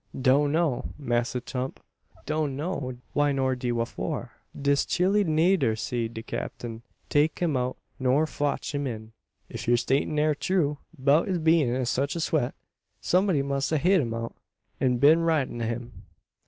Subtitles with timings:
[0.19, 1.79] "Doan know, Massa Tump;
[2.25, 4.31] doan know de why nor de whafor.
[4.59, 9.11] Dis chile neider see de Cap'n take um out nor fotch um in."
[9.47, 12.55] "If yur statement air true 'beout his bein' in sech a sweat,
[12.99, 14.33] someb'dy must a hed him out,
[14.79, 16.03] an been ridin' o' him."